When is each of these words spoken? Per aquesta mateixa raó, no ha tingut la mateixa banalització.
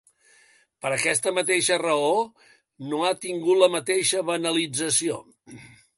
Per 0.85 0.91
aquesta 0.95 1.33
mateixa 1.39 1.77
raó, 1.83 2.09
no 2.93 3.03
ha 3.05 3.11
tingut 3.27 3.61
la 3.65 3.69
mateixa 3.77 4.25
banalització. 4.31 5.25